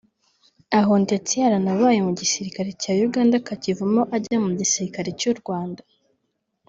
aho 0.79 0.93
ndetse 1.05 1.33
yaranabaye 1.41 1.99
mu 2.07 2.11
gisirikare 2.19 2.69
cya 2.81 2.93
Uganda 3.07 3.33
akakivamo 3.41 4.01
ajya 4.15 4.37
mu 4.45 4.51
gisirikare 4.59 5.09
cy’u 5.19 5.35
Rwanda 5.39 5.81